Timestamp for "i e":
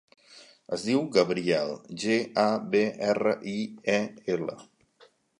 3.51-3.99